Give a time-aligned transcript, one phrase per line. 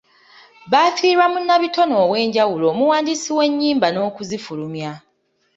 [0.71, 4.91] Baafiirwa munnabitone ow'enjawulo omuwandiisi w'ennyimba n'okuzifulumya.